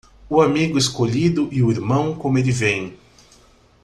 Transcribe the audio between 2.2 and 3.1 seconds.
ele vem.